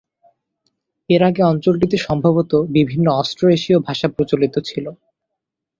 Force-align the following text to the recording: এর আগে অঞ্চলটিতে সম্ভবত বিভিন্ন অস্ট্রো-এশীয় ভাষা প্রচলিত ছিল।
এর 1.09 1.21
আগে 1.23 1.41
অঞ্চলটিতে 1.43 1.97
সম্ভবত 1.97 2.51
বিভিন্ন 2.69 3.05
অস্ট্রো-এশীয় 3.13 3.79
ভাষা 3.79 4.07
প্রচলিত 4.07 4.55
ছিল। 4.65 4.85